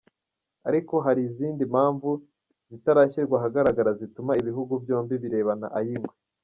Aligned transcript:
Ariko 0.69 0.93
hari 1.05 1.21
izindi 1.29 1.63
mpamvu 1.71 2.09
zitarashyirwa 2.71 3.35
ahagaragara 3.39 3.91
zituma 3.99 4.31
ibihugu 4.41 4.73
byombi 4.83 5.13
birebana 5.23 5.67
ay’ingwe. 5.79 6.13